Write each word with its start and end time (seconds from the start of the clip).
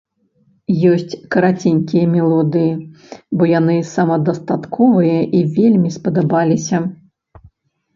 Ёсць 0.91 1.13
караценькія 1.35 2.05
мелодыі, 2.15 2.73
бо 3.37 3.43
яны 3.59 3.77
самадастатковыя 3.93 5.19
і 5.41 5.47
вельмі 5.63 5.89
спадабаліся. 6.01 6.87